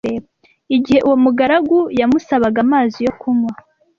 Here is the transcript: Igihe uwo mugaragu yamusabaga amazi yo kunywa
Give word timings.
Igihe 0.75 0.99
uwo 1.07 1.17
mugaragu 1.23 1.79
yamusabaga 1.99 2.59
amazi 2.65 2.97
yo 3.05 3.13
kunywa 3.19 3.53